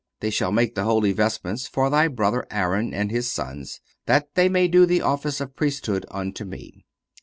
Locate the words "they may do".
4.33-4.87